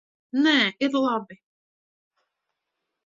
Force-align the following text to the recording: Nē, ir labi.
Nē, 0.45 0.53
ir 0.87 0.97
labi. 1.03 1.39